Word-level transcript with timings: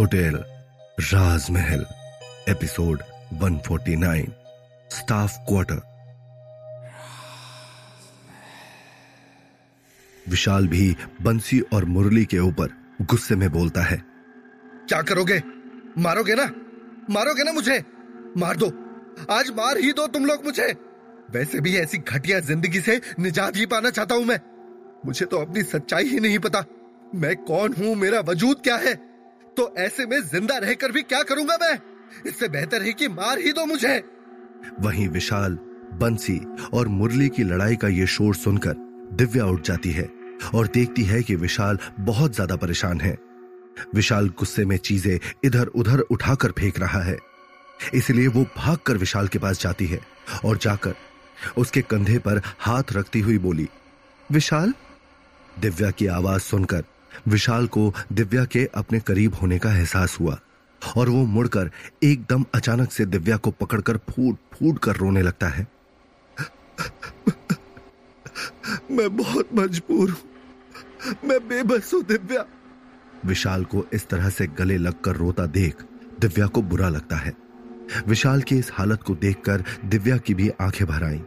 Hotel, 0.00 0.44
राजमहल, 1.00 1.86
episode 2.48 3.02
149 3.32 4.26
staff 4.90 5.36
quarter. 5.48 5.80
विशाल 10.28 10.68
भी 10.68 10.96
बंसी 11.22 11.60
और 11.60 11.84
मुरली 11.84 12.24
के 12.24 12.38
ऊपर 12.38 12.96
गुस्से 13.02 13.36
में 13.36 13.52
बोलता 13.52 13.82
है। 13.82 14.02
क्या 14.88 15.02
करोगे? 15.02 15.42
मारोगे 15.98 16.34
ना? 16.34 16.50
मारोगे 17.10 17.42
ना 17.42 17.52
मुझे? 17.52 17.84
मार 18.36 18.56
दो। 18.56 18.66
आज 19.30 19.50
मार 19.50 19.78
ही 19.78 19.92
दो 19.92 20.06
तुम 20.06 20.26
लोग 20.26 20.44
मुझे। 20.44 20.76
वैसे 21.30 21.60
भी 21.60 21.76
ऐसी 21.76 21.98
घटिया 21.98 22.40
ज़िंदगी 22.40 22.80
से 22.80 23.00
निजात 23.18 23.56
ही 23.56 23.66
पाना 23.66 23.90
चाहता 23.90 24.14
हूँ 24.14 24.24
मैं। 24.24 24.40
मुझे 25.06 25.26
तो 25.26 25.38
अपनी 25.38 25.62
सच्चाई 25.62 26.04
ही 26.04 26.20
नहीं 26.20 26.38
पता। 26.38 26.64
मैं 27.14 27.36
कौन 27.36 27.72
हूँ? 27.72 27.94
मेरा 27.94 28.20
वजूद 28.20 28.60
क्या 28.62 28.76
है? 28.76 28.94
तो 29.56 29.72
ऐसे 29.78 30.06
में 30.06 30.20
ज़िंदा 30.22 30.56
रहकर 30.58 30.92
भी 30.92 31.02
क्या 31.02 31.22
करूँगा 31.22 31.56
मैं? 31.60 31.78
इससे 32.26 32.48
बेहतर 32.48 32.82
है 32.82 32.92
कि 32.92 33.08
मार 33.08 33.38
ही 33.38 33.52
दो 33.52 33.64
मुझे। 33.66 34.02
वहीं 34.80 35.08
विशाल, 35.08 35.58
बंसी 35.94 36.38
और 36.74 36.88
मुरली 36.88 37.28
की 37.28 37.42
लड़ाई 37.42 37.76
का 37.76 37.88
ये 37.88 38.06
शोर 38.06 38.34
सुनकर 38.34 38.74
दिव्या 39.12 39.46
उठ 39.46 39.62
जाती 39.62 39.90
है 39.90 40.08
और 40.54 40.66
देखती 40.66 41.02
है 41.02 41.22
कि 41.22 41.34
विशाल 41.36 41.78
बहुत 42.00 42.34
ज़्यादा 42.34 42.56
परेशान 42.56 43.00
है। 43.00 43.16
विशाल 43.94 44.28
गुस्से 44.28 44.64
में 44.64 44.76
चीज़ें 44.76 45.18
इधर 45.44 45.66
उधर 45.66 46.00
उठाकर 46.00 46.52
फेंक 46.52 46.78
रहा 46.78 47.02
है। 47.02 47.16
इसलिए 47.94 48.26
वो 48.26 48.42
भागकर 48.56 48.96
विशाल 48.96 49.28
के 49.28 49.38
पास 49.38 49.60
जाती 49.60 49.86
है 49.86 50.00
और 50.44 50.58
जाकर 50.58 50.94
उसके 51.58 51.82
कंधे 51.82 52.18
पर 52.18 52.40
हाथ 52.58 52.92
रखती 52.92 53.20
हुई 53.20 53.38
बोली, 53.38 53.68
विशाल? 54.30 54.72
दिव्या 55.60 55.90
की 55.90 56.06
आवाज़ 56.06 56.42
सुनकर 56.42 56.84
विशाल 57.28 57.66
को 57.66 57.92
दिव्या 58.12 58.44
के 58.44 58.68
अपने 58.74 59.00
करीब 59.00 59.34
होने 59.34 59.58
का 59.58 59.72
एहसास 59.72 60.16
हुआ 60.20 60.38
और 60.96 61.08
वो 61.08 61.24
मुड़कर 61.26 61.70
एकदम 62.02 62.44
अचानक 62.54 62.92
से 62.92 63.06
दिव्या 63.06 63.36
को 63.36 63.50
पकड़कर 63.50 63.96
फूट 63.96 64.36
फूट 64.52 64.78
कर 64.78 64.96
रोने 64.96 65.22
लगता 65.22 65.48
है। 65.48 65.66
मैं 68.90 69.16
बहुत 69.16 69.48
मजबूर 69.54 70.10
हूँ। 70.10 71.14
मैं 71.24 71.38
बेबस 71.48 71.94
हूँ, 71.94 72.02
दिव्या। 72.02 72.44
विशाल 73.26 73.64
को 73.64 73.84
इस 73.92 74.08
तरह 74.08 74.30
से 74.30 74.46
गले 74.46 74.76
लगकर 74.78 75.16
रोता 75.16 75.46
देख 75.46 75.82
दिव्या 76.20 76.46
को 76.46 76.62
बुरा 76.62 76.88
लगता 76.88 77.16
है। 77.16 77.32
विशाल 78.06 78.42
की 78.42 78.58
इस 78.58 78.70
हालत 78.72 79.02
को 79.02 79.14
देखकर 79.14 79.64
दिव्या 79.84 80.16
की 80.16 80.34
भी 80.34 80.50
आँखें 80.60 80.86
भर 80.88 81.04
आईं 81.04 81.20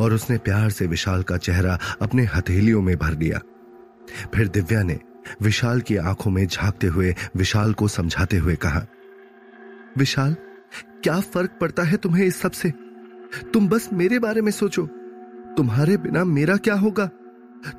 और 0.00 0.12
उसने 0.12 0.38
प्यार 0.38 0.70
से 0.70 0.86
विशाल 0.86 1.22
का 1.22 1.36
चेहरा 1.36 1.78
अपने 2.02 2.24
हथेलियों 2.24 2.82
में 2.82 2.96
भर 2.96 3.18
लिया 3.18 3.40
फिर 4.34 4.48
दिव्या 4.48 4.82
ने 4.82 4.98
विशाल 5.42 5.80
की 5.80 5.96
आँखों 5.96 6.30
में 6.30 6.46
झांकते 6.46 6.86
हुए 6.86 7.14
विशाल 7.36 7.72
को 7.72 7.88
समझाते 7.88 8.36
हुए 8.36 8.56
कहा, 8.56 8.86
विशाल, 9.98 10.36
क्या 11.02 11.18
फ़र्क 11.20 11.58
पड़ता 11.60 11.82
है 11.82 11.96
तुम्हें 11.96 12.24
इस 12.26 12.36
सबसे? 12.36 12.70
तुम 13.52 13.68
बस 13.68 13.88
मेरे 13.92 14.18
बारे 14.18 14.40
में 14.40 14.50
सोचो। 14.52 14.86
तुम्हारे 15.56 15.96
बिना 15.96 16.24
मेरा 16.24 16.56
क्या 16.56 16.74
होगा? 16.74 17.06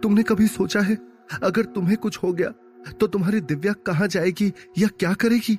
तुमने 0.04 0.24
कभी 0.24 0.48
सोचा 0.48 0.80
है, 0.80 0.98
अगर 1.44 1.66
तुम्हें 1.66 1.98
कुछ 1.98 2.18
हो 2.18 2.32
गया 2.34 2.50
तो 2.92 3.08
तुम्हारी 3.08 3.40
दिव्या 3.42 3.74
कहाँ 3.86 4.08
जाएगी 4.08 4.52
या 4.78 4.88
क्या 4.90 5.14
करेगी? 5.14 5.58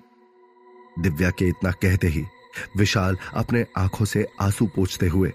दिव्या 0.99 1.31
के 1.31 1.49
इतना 1.49 1.71
कहते 1.73 2.09
ही 2.09 2.23
विशाल 2.77 3.17
अपने 3.35 3.65
आँखों 3.79 4.05
से 4.05 4.27
आँसू 4.41 4.67
पोछते 4.67 5.09
हुए 5.09 5.33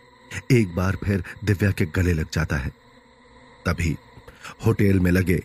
एक 0.51 0.75
बार 0.75 0.97
फिर 1.03 1.23
दिव्या 1.45 1.71
के 1.71 1.85
गले 1.85 2.13
लग 2.13 2.27
जाता 2.33 2.55
है। 2.55 2.69
तभी 3.65 3.95
होटल 4.65 4.99
में 4.99 5.11
लगे 5.11 5.43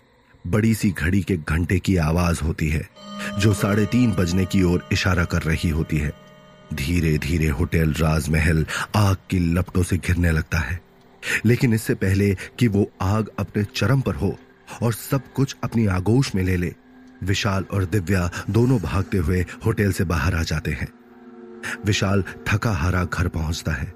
बड़ी 0.51 0.75
सी 0.75 0.91
घड़ी 0.91 1.23
के 1.23 1.37
घंटे 1.37 1.79
की 1.79 1.97
आवाज़ 1.97 2.41
होती 2.41 2.69
है, 2.69 2.89
जो 3.39 3.55
साढ़े 3.55 3.87
तीन 3.87 4.13
बजने 4.13 4.45
की 4.45 4.63
ओर 4.63 4.89
इशारा 4.93 5.25
कर 5.25 5.43
रही 5.43 5.69
होती 5.69 5.99
है। 5.99 6.13
धीरे 6.75 7.19
धीरे 7.19 7.49
होटल 7.49 7.93
राजमहल 7.93 8.67
आग 8.97 9.17
की 9.31 9.39
लपटों 9.39 9.83
से 9.83 9.99
घिरने 9.99 10.31
लगता 10.31 10.59
है। 10.59 10.81
लेकिन 11.45 11.75
इससे 11.75 11.95
पहले 11.95 12.37
कि 12.59 12.69
वो 12.69 12.91
आग 13.01 13.29
अपने 13.39 13.65
चरम 13.65 14.01
पर 14.01 14.15
हो 14.15 14.39
और 14.83 14.93
सब 14.93 15.33
कुछ 15.33 15.57
अपनी 15.65 15.87
आगोश 15.87 16.35
में 16.35 16.43
ले 16.43 16.57
ले, 16.57 16.75
विशाल 17.23 17.65
और 17.73 17.85
दिव्या 17.85 18.31
दोनों 18.51 18.79
भागते 18.79 19.19
हुए 19.19 19.47
होटल 19.67 19.93
से 19.93 20.05
बाहर 20.05 20.35
आ 20.35 20.43
जाते 20.43 20.71
हैं। 20.71 20.89
विशाल 21.85 22.25
थका 22.49 22.71
हारा 22.71 23.05
घर 23.05 23.29
पहुँचता 23.29 23.73
है। 23.73 23.95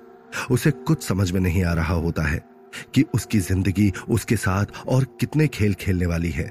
उसे 0.50 0.70
कुछ 0.70 1.06
समझ 1.06 1.30
में 1.30 1.40
नहीं 1.40 1.64
आ 1.64 1.72
रहा 1.72 1.94
होता 1.94 2.22
है। 2.22 2.49
कि 2.94 3.04
उसकी 3.14 3.38
ज़िंदगी 3.38 3.92
उसके 4.08 4.36
साथ 4.36 4.86
और 4.86 5.04
कितने 5.20 5.46
खेल 5.48 5.74
खेलने 5.74 6.06
वाली 6.06 6.30
है। 6.30 6.50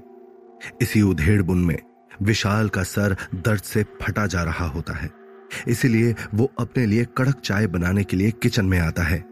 इसी 0.82 1.02
उधेड़ 1.02 1.42
बुन 1.42 1.66
में 1.66 1.78
विशाल 2.22 2.70
का 2.70 2.84
सर 2.84 3.16
दर्द 3.36 3.62
से 3.62 3.84
फटा 4.02 4.26
जा 4.28 4.44
रहा 4.44 4.66
होता 4.66 4.94
है। 4.94 5.10
इसीलिए 5.68 6.16
वो 6.34 6.52
अपने 6.60 6.86
लिए 6.86 7.06
कड़क 7.18 7.40
चाय 7.40 7.68
बनाने 7.68 8.04
के 8.04 8.18
लिए 8.18 8.32
किचन 8.32 8.66
में 8.66 8.80
आता 8.80 9.04
है। 9.04 9.24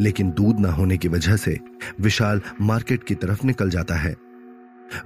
लेकिन 0.00 0.30
दूध 0.30 0.60
न 0.60 0.64
होने 0.64 0.96
की 0.96 1.08
वजह 1.08 1.36
से 1.36 1.58
विशाल 2.00 2.40
मार्केट 2.60 3.04
की 3.04 3.14
तरफ़ 3.14 3.46
निकल 3.46 3.70
जाता 3.70 3.94
है। 3.94 4.14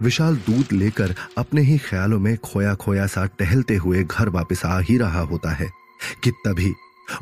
विशाल 0.03 0.37
दूध 0.37 0.73
लेकर 0.73 1.15
अपने 1.39 1.61
ही 1.61 1.79
ख्यालों 1.79 2.19
में 2.21 2.37
खोया 2.37 2.75
खोया 2.75 3.07
सा 3.07 3.25
टहलते 3.39 3.77
हुए 3.77 4.03
घर 4.05 4.29
वापस 4.29 4.65
आ 4.65 4.79
ही 4.81 4.99
रहा 4.99 5.21
होता 5.21 5.51
है 5.51 5.69
कि 6.25 6.31
तभी 6.47 6.73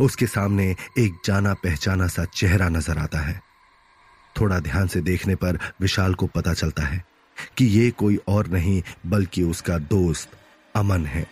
उसके 0.00 0.26
सामने 0.26 0.74
एक 0.98 1.14
जाना 1.24 1.54
पहचाना 1.54 2.06
सा 2.06 2.24
चेहरा 2.24 2.69
नज़र 2.69 2.98
आता 2.98 3.19
है। 3.19 3.40
थोड़ा 4.41 4.59
ध्यान 4.60 4.87
से 4.87 5.00
देखने 5.00 5.34
पर 5.34 5.59
विशाल 5.81 6.15
को 6.15 6.26
पता 6.26 6.54
चलता 6.54 6.82
है 6.82 7.04
कि 7.56 7.65
ये 7.65 7.91
कोई 7.91 8.19
और 8.28 8.47
नहीं 8.47 8.82
बल्कि 9.06 9.43
उसका 9.43 9.78
दोस्त 9.78 10.31
अमन 10.76 11.06
है। 11.06 11.26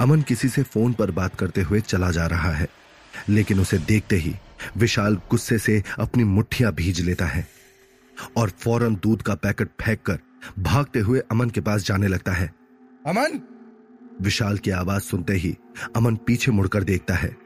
अमन 0.00 0.22
किसी 0.22 0.48
से 0.48 0.62
फ़ोन 0.62 0.92
पर 0.92 1.10
बात 1.10 1.34
करते 1.34 1.62
हुए 1.62 1.80
चला 1.80 2.10
जा 2.10 2.26
रहा 2.26 2.52
है 2.52 2.68
लेकिन 3.28 3.60
उसे 3.60 3.78
देखते 3.78 4.16
ही 4.16 4.34
विशाल 4.76 5.14
गुस्से 5.30 5.58
से 5.58 5.82
अपनी 5.98 6.24
मुट्ठियाँ 6.24 6.72
भीज 6.72 7.00
लेता 7.00 7.26
है 7.26 7.46
और 8.36 8.50
फ़ौरन 8.50 8.94
दूध 8.94 9.22
का 9.22 9.34
पैकेट 9.34 9.68
फेंक 9.80 10.02
कर 10.02 10.18
भागते 10.58 10.98
हुए 10.98 11.20
अमन 11.30 11.50
के 11.50 11.60
पास 11.60 11.84
जाने 11.84 12.08
लगता 12.08 12.32
है। 12.32 12.52
अमन! 13.06 13.40
विशाल 14.22 14.58
की 14.58 14.70
आवाज़ 14.70 15.02
सुनते 15.02 15.32
ही 15.32 15.56
अमन 15.96 16.16
पीछे 16.16 16.50
मुड़कर 16.52 16.84
देखता 16.84 17.14
है 17.14 17.36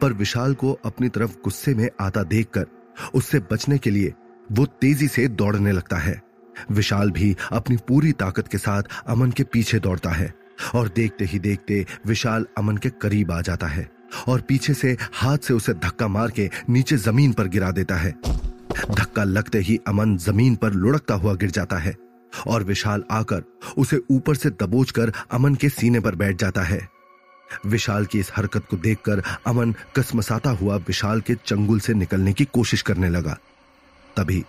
पर 0.00 0.12
विशाल 0.12 0.54
को 0.54 0.72
अपनी 0.84 1.08
तरफ़ 1.08 1.36
गुस्से 1.44 1.74
में 1.74 1.88
आता 2.00 2.22
देखकर 2.22 2.66
उससे 3.14 3.38
बचने 3.52 3.78
के 3.78 3.90
लिए 3.90 4.12
वो 4.52 4.66
तेज़ी 4.80 5.08
से 5.08 5.26
दौड़ने 5.28 5.72
लगता 5.72 5.96
है। 5.96 6.20
विशाल 6.70 7.10
भी 7.10 7.34
अपनी 7.52 7.76
पूरी 7.88 8.12
ताकत 8.12 8.48
के 8.48 8.58
साथ 8.58 8.82
अमन 9.06 9.30
के 9.30 9.42
पीछे 9.42 9.78
दौड़ता 9.78 10.10
है 10.10 10.32
और 10.74 10.88
देखते 10.88 11.24
ही 11.24 11.38
देखते 11.38 11.84
विशाल 12.06 12.46
अमन 12.58 12.76
के 12.76 12.90
करीब 13.02 13.32
आ 13.32 13.40
जाता 13.40 13.66
है 13.66 13.88
और 14.28 14.40
पीछे 14.40 14.74
से 14.74 14.96
हाथ 15.12 15.38
से 15.38 15.54
उसे 15.54 15.74
धक्का 15.74 16.08
मार 16.08 16.30
के 16.30 16.50
नीचे 16.70 16.96
ज़मीन 16.96 17.32
पर 17.32 17.48
गिरा 17.48 17.70
देता 17.70 17.96
है। 17.96 18.14
धक्का 18.90 19.24
लगते 19.24 19.58
ही 19.58 19.78
अमन 19.88 20.16
ज़मीन 20.18 20.56
पर 20.56 20.72
लुढ़कता 20.72 21.14
हुआ 21.14 21.34
गिर 21.34 21.50
जाता 21.50 21.78
है 21.78 21.94
और 22.46 22.64
विशाल 22.64 23.04
आकर 23.10 23.42
उसे 23.78 24.00
ऊपर 24.10 24.34
से 24.34 24.50
दबोचकर 24.50 25.12
अमन 25.32 25.54
के 25.54 25.68
सीने 25.68 26.00
पर 26.00 26.14
बैठ 26.14 26.36
जाता 26.36 26.62
है। 26.62 26.93
विशाल 27.66 28.06
की 28.06 28.20
इस 28.20 28.30
हरकत 28.36 28.66
को 28.70 28.76
देखकर 28.76 29.22
अमन 29.46 29.74
कसमसाता 29.96 30.50
हुआ 30.50 30.76
विशाल 30.78 31.20
के 31.20 31.34
चंगुल 31.46 31.80
से 31.80 31.94
निकलने 31.94 32.32
की 32.32 32.44
कोशिश 32.44 32.82
करने 32.82 33.08
लगा। 33.08 33.38
तभी 34.16 34.44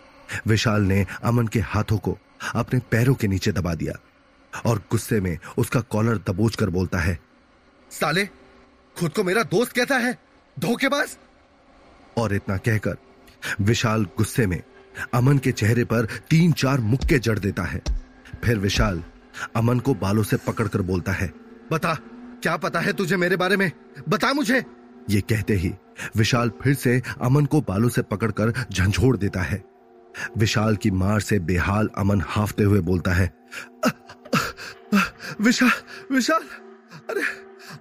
विशाल 0.48 0.82
ने 0.82 1.06
अमन 1.24 1.48
के 1.48 1.60
हाथों 1.60 1.98
को 1.98 2.18
अपने 2.56 2.80
पैरों 2.92 3.14
के 3.16 3.28
नीचे 3.28 3.52
दबा 3.52 3.74
दिया 3.74 3.94
और 4.66 4.82
गुस्से 4.92 5.20
में 5.22 5.38
उसका 5.58 5.80
कॉलर 5.82 6.18
दबोच 6.28 6.56
कर 6.56 6.70
बोलता 6.70 7.00
है, 7.00 7.20
साले, 7.92 8.26
खुद 8.96 9.12
को 9.12 9.24
मेरा 9.24 9.44
दोस्त 9.44 9.72
कहता 9.72 9.98
है, 9.98 10.18
धोखेबाज! 10.58 11.18
और 12.18 12.34
इतना 12.34 12.58
कहकर 12.58 12.98
विशाल 13.62 14.04
गुस्से 14.18 14.46
में 14.48 14.62
अमन 15.14 15.38
के 15.38 15.52
चेहरे 15.52 15.84
पर 15.84 16.06
तीन 16.30 16.52
चार 16.54 16.80
मुक्के 16.82 17.20
जड़ 17.20 17.38
देता 17.40 17.64
है। 17.64 17.82
फिर 18.44 18.60
विशाल 18.60 19.04
अमन 19.56 19.80
को 19.80 19.94
बालों 19.96 20.24
से 20.24 20.38
पकड़कर 20.38 20.82
बोलता 20.82 21.12
है, 21.12 21.32
बता 21.72 21.98
क्या 22.46 22.56
पता 22.58 22.80
है 22.80 22.94
तुझे 22.94 23.18
मेरे 23.18 23.36
बारे 23.36 23.58
में? 23.58 23.72
बता 24.10 24.34
मुझे। 24.34 24.64
ये 25.10 25.22
कहते 25.22 25.54
ही 25.54 25.72
विशाल 26.18 26.50
फिर 26.62 26.74
से 26.74 27.02
अमन 27.22 27.46
को 27.46 27.62
बालों 27.62 27.90
से 27.90 28.02
पकड़कर 28.02 28.52
झंझोड़ 28.72 29.16
देता 29.18 29.42
है। 29.42 29.64
विशाल 30.38 30.76
की 30.76 30.92
मार 30.92 31.20
से 31.20 31.40
बेहाल 31.40 31.90
अमन 31.98 32.22
हाफते 32.28 32.64
हुए 32.64 32.80
बोलता 32.82 33.14
है 33.14 33.34
विशाल 35.42 35.72
विशाल, 36.12 36.44
अरे 37.10 37.22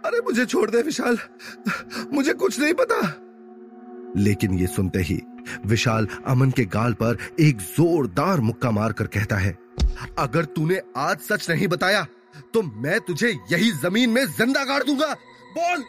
अरे 0.05 0.21
मुझे 0.21 0.47
छोड़ 0.47 0.69
दे 0.71 0.83
विशाल, 0.83 1.19
मुझे 2.13 2.33
कुछ 2.33 2.61
नहीं 2.61 2.75
पता। 2.75 3.01
लेकिन 4.17 4.59
ये 4.59 4.67
सुनते 4.67 5.03
ही 5.03 5.21
विशाल 5.67 6.09
अमन 6.27 6.51
के 6.51 6.65
गाल 6.71 6.93
पर 6.95 7.19
एक 7.41 7.59
जोरदार 7.59 8.41
मुक्का 8.41 8.71
मारकर 8.71 9.07
कहता 9.09 9.37
है, 9.37 9.57
अगर 10.19 10.45
तूने 10.47 10.81
आज 10.97 11.19
सच 11.23 11.51
नहीं 11.51 11.69
बताया 11.69 12.07
तो 12.55 12.63
मैं 12.63 13.01
तुझे 13.01 13.31
यही 13.53 13.71
ज़मीन 13.73 14.11
में 14.11 14.25
ज़िंदा 14.27 14.65
गाड़ 14.65 14.83
दूँगा। 14.83 15.13
बोल। 15.53 15.85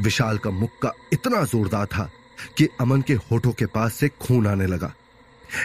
विशाल 0.00 0.38
का 0.38 0.50
मुक्का 0.50 0.92
इतना 1.12 1.42
जोरदार 1.44 1.86
था 1.86 2.10
कि 2.58 2.68
अमन 2.80 3.02
के 3.02 3.14
होठों 3.30 3.52
के 3.52 3.66
पास 3.68 3.94
से 3.94 4.08
खून 4.20 4.46
आने 4.46 4.66
लगा। 4.66 4.92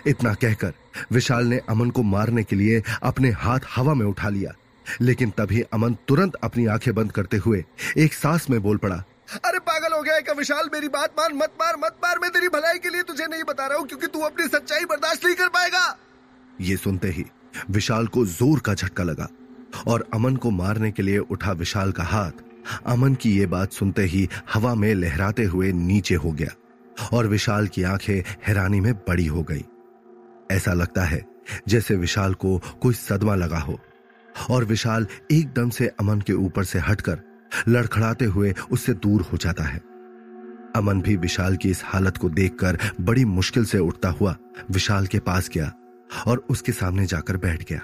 इतना 0.07 0.33
कहकर 0.33 0.73
विशाल 1.11 1.45
ने 1.45 1.59
अमन 1.69 1.89
को 1.89 2.03
मारने 2.03 2.43
के 2.43 2.55
लिए 2.55 2.81
अपने 3.03 3.29
हाथ 3.33 3.59
हवा 3.75 3.93
में 3.93 4.05
उठा 4.05 4.29
लिया। 4.29 4.53
लेकिन 5.01 5.29
तभी 5.29 5.61
अमन 5.73 5.93
तुरंत 6.07 6.35
अपनी 6.43 6.65
आँखें 6.65 6.93
बंद 6.95 7.11
करते 7.11 7.37
हुए 7.37 7.63
एक 7.97 8.13
सांस 8.13 8.49
में 8.49 8.61
बोल 8.61 8.77
पड़ा, 8.77 8.95
अरे 9.45 9.59
पागल 9.61 9.93
हो 9.93 10.01
गया 10.01 10.19
क्या 10.19 10.33
विशाल? 10.33 10.69
मेरी 10.73 10.87
बात 10.89 11.13
मान, 11.19 11.33
मत 11.33 11.53
मार 11.61 11.75
मत 11.77 11.95
मार। 12.03 12.19
मैं 12.19 12.29
तेरी 12.31 12.47
भलाई 12.49 12.79
के 12.79 12.89
लिए 12.89 13.03
तुझे 13.03 13.25
नहीं 13.25 13.43
बता 13.43 13.67
रहा 13.67 13.77
हूँ 13.77 13.87
क्योंकि 13.87 14.07
तू 14.07 14.19
अपनी 14.21 14.47
सच्चाई 14.47 14.85
बर्दाश्त 14.85 15.25
नहीं 15.25 15.35
कर 15.35 15.47
पाएगा। 15.49 15.97
ये 16.61 16.77
सुनते 16.77 17.07
ही 17.07 17.25
विशाल 17.69 18.07
को 18.07 18.25
ज़ोर 18.27 18.59
का 18.59 18.73
झटका 18.73 19.03
लगा। 19.03 19.27
और 19.87 20.07
अमन 20.13 20.35
को 20.35 20.51
मारने 20.51 20.91
के 20.91 21.03
लिए 21.03 21.17
उठा 21.17 21.51
विशाल 21.51 21.91
का 21.91 22.03
हाथ। 22.03 22.31
अमन 22.85 23.15
की 23.15 23.37
ये 23.37 23.45
बात 23.45 23.71
सुनते 23.71 24.03
ही 24.03 24.27
हवा 24.53 24.75
में 24.75 24.93
लहराते 24.95 25.43
हुए 25.43 25.71
नीचे 25.71 26.15
हो 26.15 26.31
गया 26.31 26.51
और 27.13 27.27
विशाल 27.27 27.67
की 27.67 27.83
आँखें 27.83 28.23
हैरानी 28.47 28.79
में 28.79 28.93
बड़ी 28.93 29.25
हो 29.25 29.43
गई। 29.43 29.65
ऐसा 30.51 30.73
लगता 30.73 31.03
है 31.03 31.25
जैसे 31.67 31.95
विशाल 31.95 32.33
को 32.33 32.61
कोई 32.81 32.93
सदमा 32.93 33.35
लगा 33.35 33.59
हो 33.59 33.79
और 34.49 34.65
विशाल 34.65 35.07
एकदम 35.31 35.69
से 35.69 35.87
अमन 35.87 36.21
के 36.21 36.33
ऊपर 36.33 36.63
से 36.63 36.79
हटकर 36.79 37.21
लड़खड़ाते 37.67 38.25
हुए 38.25 38.53
उससे 38.71 38.93
दूर 38.93 39.21
हो 39.21 39.37
जाता 39.37 39.63
है। 39.63 39.81
अमन 40.75 41.01
भी 41.01 41.15
विशाल 41.15 41.55
की 41.55 41.69
इस 41.69 41.81
हालत 41.85 42.17
को 42.17 42.29
देखकर 42.29 42.77
बड़ी 43.01 43.25
मुश्किल 43.25 43.65
से 43.65 43.79
उठता 43.79 44.09
हुआ 44.09 44.35
विशाल 44.71 45.07
के 45.07 45.19
पास 45.19 45.49
गया 45.49 45.71
और 46.27 46.45
उसके 46.49 46.71
सामने 46.71 47.05
जाकर 47.05 47.37
बैठ 47.37 47.63
गया। 47.69 47.79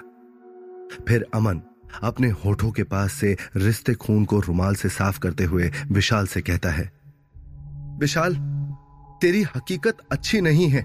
फिर 1.08 1.26
अमन 1.34 1.60
अपने 2.02 2.30
होठों 2.44 2.70
के 2.70 2.82
पास 2.84 3.12
से 3.12 3.36
रिश्ते 3.56 3.94
खून 3.94 4.24
को 4.24 4.40
रुमाल 4.40 4.74
से 4.74 4.88
साफ़ 4.88 5.18
करते 5.18 5.44
हुए 5.44 5.70
विशाल 5.92 6.26
से 6.26 6.40
कहता 6.40 6.70
है, 6.70 6.90
विशाल, 8.00 8.34
तेरी 9.20 9.42
हकीकत 9.56 9.98
अच्छी 10.12 10.40
नहीं 10.40 10.68
है। 10.68 10.82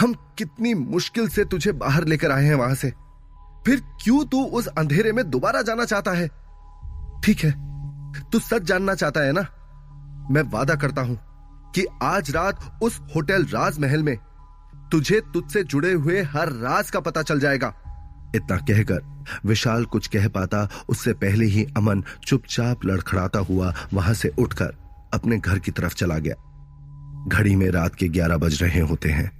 हम 0.00 0.14
कितनी 0.38 0.72
मुश्किल 0.74 1.28
से 1.28 1.44
तुझे 1.44 1.72
बाहर 1.74 2.04
लेकर 2.04 2.32
आए 2.32 2.44
हैं 2.44 2.54
वहाँ 2.54 2.74
से। 2.74 2.92
फिर 3.66 3.80
क्यों 4.02 4.24
तू 4.24 4.44
उस 4.44 4.66
अंधेरे 4.68 5.12
में 5.12 5.28
दोबारा 5.30 5.62
जाना 5.62 5.84
चाहता 5.84 6.12
है? 6.12 6.28
ठीक 7.24 7.40
है, 7.40 7.50
तू 8.32 8.38
सच 8.38 8.62
जानना 8.62 8.94
चाहता 8.94 9.20
है 9.20 9.32
ना? 9.32 9.46
मैं 10.30 10.42
वादा 10.50 10.74
करता 10.74 11.02
हूँ 11.02 11.18
कि 11.74 11.84
आज 12.02 12.30
रात 12.30 12.78
उस 12.82 12.98
होटल 13.16 13.44
राजमहल 13.44 14.02
में 14.02 14.16
तुझे 14.92 15.20
तुझसे 15.34 15.62
जुड़े 15.64 15.92
हुए 15.92 16.22
हर 16.24 16.52
राज 16.52 16.90
का 16.90 17.00
पता 17.00 17.22
चल 17.22 17.40
जाएगा, 17.40 17.68
इतना 18.36 18.56
कहकर 18.58 19.00
विशाल 19.46 19.84
कुछ 19.84 20.06
कह 20.06 20.28
पाता, 20.28 20.68
उससे 20.88 21.12
पहले 21.12 21.46
ही 21.46 21.66
अमन 21.76 22.04
चुपचाप 22.26 22.84
लड़खड़ाता 22.84 23.38
हुआ 23.38 23.74
वहाँ 23.94 24.14
से 24.14 24.28
उठकर 24.28 24.74
अपने 25.14 25.38
घर 25.38 25.58
की 25.58 25.70
तरफ़ 25.70 25.94
चला 25.94 26.18
गया। 26.18 26.34
घड़ी 27.28 27.56
में 27.56 27.70
रात 27.70 27.94
के 27.94 28.08
ग्यारह 28.08 28.36
बज 28.36 28.62
रहे 28.62 28.80
होते 28.80 29.08
हैं। 29.08 29.30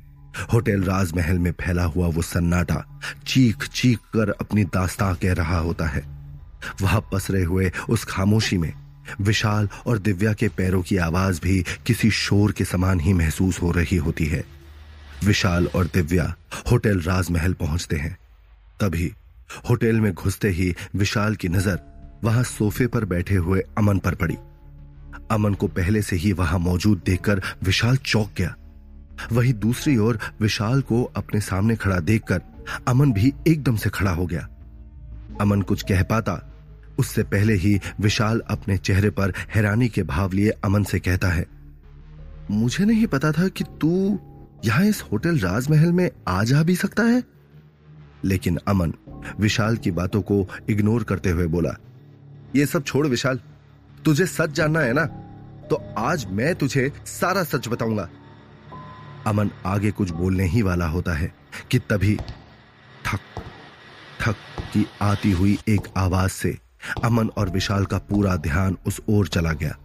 होटल 0.52 0.82
राजमहल 0.82 1.38
में 1.38 1.52
फैला 1.52 1.84
हुआ 1.84 2.06
वो 2.06 2.22
सन्नाटा 2.22 3.00
चीख 3.26 3.68
चीख 3.68 3.98
कर 3.98 4.30
अपनी 4.30 4.64
दास्ता 4.64 5.14
कह 5.14 5.32
रहा 5.32 5.58
होता 5.58 5.86
है। 5.86 6.02
वहाँ 6.82 7.08
पसरे 7.12 7.42
हुए 7.44 7.72
उस 7.88 8.04
खामोशी 8.04 8.58
में 8.58 8.72
विशाल 9.20 9.68
और 9.86 9.98
दिव्या 9.98 10.32
के 10.32 10.48
पैरों 10.48 10.82
की 10.82 10.96
आवाज़ 10.96 11.40
भी 11.42 11.64
किसी 11.86 12.10
शोर 12.10 12.52
के 12.52 12.64
समान 12.64 13.00
ही 13.00 13.12
महसूस 13.12 13.62
हो 13.62 13.70
रही 13.70 13.96
होती 13.96 14.26
है। 14.26 14.44
विशाल 15.24 15.66
और 15.66 15.84
दिव्या 15.84 16.34
होटल 16.70 17.00
राजमहल 17.00 17.52
पहुँचते 17.52 17.96
हैं। 17.96 18.18
तभी 18.80 19.12
होटल 19.70 20.00
में 20.00 20.12
घुसते 20.12 20.48
ही 20.50 20.74
विशाल 20.96 21.34
की 21.34 21.48
नज़र 21.48 21.80
वहाँ 22.24 22.42
सोफे 22.42 22.86
पर 22.86 23.04
बैठे 23.04 23.34
हुए 23.34 23.60
अमन 23.78 23.98
पर 23.98 24.14
पड़ी। 24.14 24.36
अमन 25.30 25.54
को 25.54 25.66
पहले 25.68 26.02
से 26.02 26.16
ही 26.16 26.32
वहाँ 26.32 26.58
मौजूद 26.58 27.02
देखकर 27.06 27.42
विशाल 27.62 27.96
चौंक 27.96 28.30
गया। 28.38 28.54
वहीं 29.32 29.52
दूसरी 29.54 29.96
ओर 29.96 30.18
विशाल 30.40 30.80
को 30.80 31.02
अपने 31.16 31.40
सामने 31.40 31.76
खड़ा 31.76 31.98
देखकर 32.00 32.42
अमन 32.88 33.12
भी 33.12 33.32
एकदम 33.48 33.76
से 33.76 33.90
खड़ा 33.90 34.10
हो 34.10 34.26
गया। 34.26 34.46
अमन 35.40 35.62
कुछ 35.62 35.82
कह 35.82 36.02
पाता। 36.02 36.40
उससे 36.98 37.22
पहले 37.22 37.54
ही 37.54 37.78
विशाल 38.00 38.40
अपने 38.50 38.76
चेहरे 38.78 39.10
पर 39.10 39.32
हैरानी 39.54 39.88
के 39.88 40.02
भाव 40.02 40.32
लिए 40.32 40.50
अमन 40.64 40.84
से 40.84 40.98
कहता 41.00 41.28
है, 41.28 41.46
मुझे 42.50 42.84
नहीं 42.84 43.06
पता 43.06 43.32
था 43.32 43.48
कि 43.48 43.64
तू 43.80 44.18
यहाँ 44.64 44.84
इस 44.84 45.02
होटल 45.02 45.38
राजमहल 45.38 45.92
में 45.92 46.10
आ 46.28 46.42
जा 46.44 46.62
भी 46.62 46.76
सकता 46.76 47.02
है? 47.02 47.22
लेकिन 48.24 48.58
अमन 48.68 48.92
विशाल 49.40 49.76
की 49.76 49.90
बातों 49.90 50.22
को 50.22 50.48
इग्नोर 50.68 51.02
करते 51.02 51.30
हुए 51.30 51.46
बोला, 51.46 51.70
ये 52.56 52.66
सब 52.66 52.84
छोड़ 52.84 53.06
विशाल, 53.06 53.40
तुझे 54.04 54.26
सच 54.26 54.50
जानना 54.50 54.80
है 54.80 54.92
ना? 54.92 55.06
तो 55.70 55.94
आज 55.98 56.26
मैं 56.26 56.54
तुझे 56.54 56.92
सारा 57.06 57.44
सच 57.44 57.68
बताऊँगा. 57.68 58.08
अमन 59.26 59.50
आगे 59.66 59.90
कुछ 59.90 60.10
बोलने 60.10 60.44
ही 60.44 60.62
वाला 60.62 60.86
होता 60.86 61.12
है 61.12 61.34
कि 61.70 61.78
तभी 61.78 62.16
ठक 63.04 63.20
ठक 64.20 64.36
की 64.60 64.86
आती 65.02 65.32
हुई 65.32 65.58
एक 65.68 65.80
आवाज़ 65.96 66.30
से 66.30 66.58
अमन 67.04 67.28
और 67.28 67.50
विशाल 67.50 67.84
का 67.84 67.98
पूरा 67.98 68.36
ध्यान 68.36 68.76
उस 68.86 69.00
ओर 69.08 69.28
चला 69.28 69.52
गया। 69.52 69.76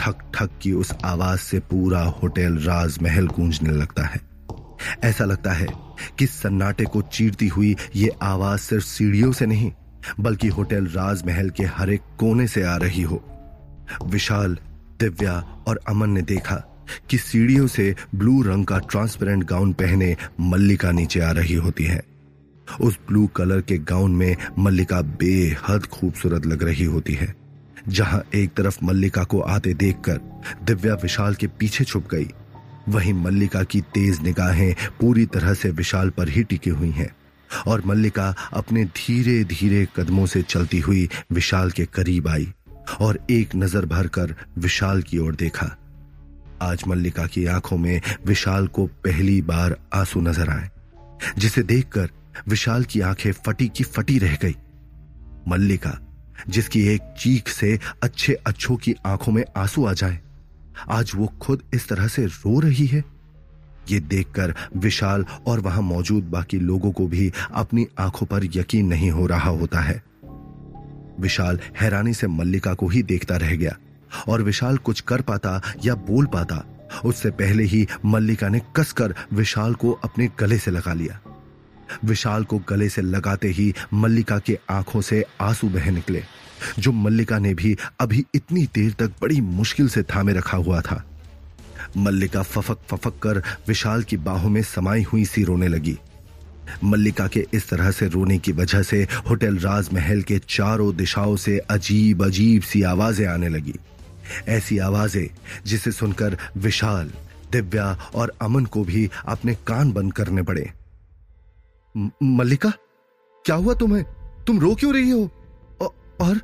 ठक 0.00 0.32
ठक 0.34 0.50
की 0.62 0.72
उस 0.72 0.92
आवाज़ 1.04 1.40
से 1.40 1.58
पूरा 1.58 2.02
होटल 2.02 2.58
राजमहल 2.58 3.26
गूंजने 3.26 3.70
लगता 3.70 4.02
है। 4.02 4.20
ऐसा 5.04 5.24
लगता 5.24 5.52
है 5.52 5.66
कि 6.18 6.26
सन्नाटे 6.26 6.84
को 6.84 7.02
चीरती 7.02 7.48
हुई 7.48 7.74
ये 7.96 8.10
आवाज़ 8.22 8.60
सिर्फ़ 8.60 8.84
सीढ़ियों 8.84 9.32
से 9.32 9.46
नहीं, 9.46 9.72
बल्कि 10.20 10.48
होटल 10.48 10.86
राजमहल 10.86 11.50
के 11.50 11.64
हर 11.68 11.90
एक 11.90 12.02
कोने 12.18 12.46
से 12.46 12.62
आ 12.62 12.76
रही 12.76 13.02
हो। 13.02 13.22
विशाल, 14.04 14.58
दिव्या 15.00 15.38
और 15.68 15.80
अमन 15.88 16.10
ने 16.10 16.22
देखा 16.22 16.56
कि 17.10 17.18
सीढ़ियों 17.18 17.66
से 17.66 17.94
ब्लू 18.14 18.40
रंग 18.42 18.66
का 18.66 18.78
ट्रांसपेरेंट 18.80 19.44
गाउन 19.44 19.72
पहने 19.72 20.16
मल्लिका 20.40 20.90
नीचे 20.92 21.20
आ 21.20 21.30
रही 21.30 21.54
होती 21.56 21.84
है। 21.84 22.02
उस 22.80 22.98
ब्लू 23.08 23.26
कलर 23.26 23.60
के 23.60 23.78
गाउन 23.78 24.14
में 24.16 24.36
मल्लिका 24.58 25.00
बेहद 25.20 25.86
खूबसूरत 25.86 26.46
लग 26.46 26.62
रही 26.62 26.84
होती 26.84 27.14
है, 27.14 27.34
जहाँ 27.88 28.22
एक 28.34 28.54
तरफ़ 28.54 28.78
मल्लिका 28.84 29.24
को 29.24 29.40
आते 29.40 29.74
देखकर 29.74 30.20
दिव्या 30.64 30.94
विशाल 30.94 31.34
के 31.34 31.46
पीछे 31.48 31.84
छुप 31.84 32.08
गई। 32.10 32.28
वहीं 32.88 33.12
मल्लिका 33.14 33.62
की 33.62 33.80
तेज 33.94 34.20
निगाहें 34.20 34.74
पूरी 35.00 35.26
तरह 35.26 35.54
से 35.54 35.70
विशाल 35.70 36.10
पर 36.10 36.28
ही 36.28 36.42
टिकी 36.42 36.70
हुई 36.70 36.90
हैं 36.90 37.10
और 37.66 37.82
मल्लिका 37.86 38.34
अपने 38.52 38.84
धीरे 38.84 39.42
धीरे 39.44 39.86
कदमों 39.96 40.26
से 40.26 40.42
चलती 40.42 40.78
हुई 40.78 41.08
विशाल 41.32 41.70
के 41.70 41.84
करीब 41.84 42.28
आई 42.28 42.52
और 43.00 43.18
एक 43.30 43.54
नज़र 43.56 43.86
भरकर 43.86 44.34
विशाल 44.58 45.02
की 45.02 45.18
ओर 45.18 45.34
देखा। 45.34 45.66
आज 46.62 46.82
मल्लिका 46.88 47.26
की 47.26 47.44
आँखों 47.46 47.76
में 47.78 48.00
विशाल 48.26 48.66
को 48.66 48.86
पहली 49.04 49.40
बार 49.42 49.76
आँसू 49.94 50.20
नज़र 50.20 50.50
आए, 50.50 50.70
जिसे 51.38 51.62
देखकर 51.62 52.08
विशाल 52.48 52.84
की 52.84 53.00
आँखें 53.00 53.32
फटी 53.46 53.68
की 53.68 53.84
फटी 53.84 54.18
रह 54.18 54.36
गई। 54.42 54.54
मल्लिका, 55.48 55.98
जिसकी 56.48 56.86
एक 56.88 57.14
चीख 57.18 57.48
से 57.48 57.78
अच्छे 58.02 58.34
अच्छों 58.46 58.76
की 58.76 58.94
आँखों 59.06 59.32
में 59.32 59.44
आँसू 59.56 59.84
आ 59.86 59.92
जाए 59.92 60.20
आज 60.88 61.12
वो 61.14 61.26
खुद 61.40 61.62
इस 61.74 61.88
तरह 61.88 62.06
से 62.08 62.26
रो 62.26 62.60
रही 62.60 62.86
है। 62.86 63.04
ये 63.90 64.00
देखकर 64.00 64.54
विशाल 64.76 65.24
और 65.46 65.60
वहाँ 65.60 65.82
मौजूद 65.82 66.24
बाकी 66.24 66.58
लोगों 66.58 66.92
को 66.92 67.06
भी 67.06 67.32
अपनी 67.52 67.86
आँखों 67.98 68.26
पर 68.26 68.44
यकीन 68.44 68.86
नहीं 68.86 69.10
हो 69.10 69.26
रहा 69.26 69.50
होता 69.50 69.80
है। 69.80 70.02
विशाल 71.20 71.60
हैरानी 71.80 72.14
से 72.14 72.26
मल्लिका 72.26 72.74
को 72.74 72.88
ही 72.88 73.02
देखता 73.02 73.36
रह 73.36 73.56
गया 73.56 73.76
और 74.28 74.42
विशाल 74.42 74.76
कुछ 74.76 75.00
कर 75.00 75.20
पाता 75.20 75.60
या 75.84 75.94
बोल 75.94 76.26
पाता, 76.26 76.64
उससे 77.04 77.30
पहले 77.30 77.64
ही 77.64 77.86
मल्लिका 78.04 78.48
ने 78.48 78.60
कसकर 78.76 79.14
विशाल 79.32 79.74
को 79.74 79.92
अपने 79.92 80.28
गले 80.40 80.58
से 80.58 80.70
लगा 80.70 80.92
लिया। 80.92 81.20
विशाल 82.04 82.44
को 82.44 82.58
गले 82.58 82.88
से 82.88 83.02
लगाते 83.02 83.48
ही 83.48 83.72
मल्लिका 83.94 84.38
के 84.38 84.58
आँखों 84.70 85.00
से 85.00 85.24
आँसू 85.40 85.68
बह 85.68 85.90
निकले। 85.90 86.22
जो 86.78 86.92
मल्लिका 86.92 87.38
ने 87.38 87.54
भी 87.54 87.76
अभी 88.00 88.24
इतनी 88.34 88.66
देर 88.66 88.92
तक 88.92 89.12
बड़ी 89.22 89.40
मुश्किल 89.40 89.88
से 89.88 90.02
थामे 90.02 90.32
रखा 90.32 90.56
हुआ 90.56 90.80
था। 90.80 91.04
मल्लिका 91.96 92.42
फफक 92.42 92.78
फफक 92.90 93.18
कर 93.22 93.42
विशाल 93.68 94.02
की 94.02 94.16
बाहों 94.16 94.50
में 94.50 94.62
समाई 94.62 95.02
हुई 95.02 95.24
सी 95.24 95.44
रोने 95.44 95.68
लगी। 95.68 95.98
मल्लिका 96.84 97.26
के 97.28 97.46
इस 97.54 97.68
तरह 97.68 97.90
से 97.90 98.08
रोने 98.08 98.38
की 98.38 98.52
वजह 98.52 98.82
से 98.82 99.02
होटल 99.30 99.58
राजमहल 99.58 100.22
के 100.22 100.38
चारों 100.48 100.94
दिशाओं 100.96 101.36
से 101.36 101.58
अजीब 101.58 102.24
अजीब 102.24 102.62
सी 102.62 102.82
आवाज़ें 102.82 103.26
आने 103.26 103.48
लगी। 103.48 103.74
ऐसी 104.48 104.78
आवाज़ें 104.78 105.26
जिसे 105.66 105.92
सुनकर 105.92 106.36
विशाल, 106.56 107.10
दिव्या 107.52 107.98
और 108.14 108.32
अमन 108.42 108.64
को 108.64 108.84
भी 108.84 109.10
अपने 109.26 109.54
कान 109.66 109.92
बंद 109.92 110.12
करने 110.12 110.42
पड़े। 110.42 110.70
मल्लिका, 112.22 112.72
क्या 113.44 113.56
हुआ 113.56 113.74
तुम्हें? 113.74 114.04
तुम 114.46 114.60
रो 114.60 114.74
क्यों 114.74 114.94
रही 114.94 115.10
हो? 115.10 115.30
और 116.22 116.40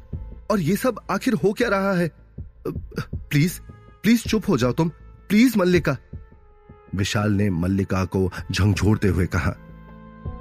और 0.50 0.60
ये 0.60 0.76
सब 0.76 1.00
आखिर 1.10 1.34
हो 1.34 1.52
क्या 1.52 1.68
रहा 1.68 1.92
है? 1.92 2.10
प्लीज़ 3.14 3.60
प्लीज़ 4.02 4.22
चुप 4.28 4.48
हो 4.48 4.56
जाओ 4.56 4.72
तुम। 4.72 4.88
प्लीज़ 5.28 5.58
मल्लिका। 5.58 5.96
विशाल 6.94 7.32
ने 7.32 7.50
मल्लिका 7.50 8.04
को 8.04 8.32
झंझोड़ते 8.52 9.08
हुए 9.08 9.26
कहा। 9.26 9.54